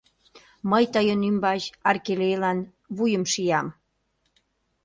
Мый 0.69 0.83
тыйын 0.93 1.19
ӱмбач 1.29 1.63
аркелейлан 1.89 2.59
вуйым 2.95 3.23
шиям! 3.31 3.67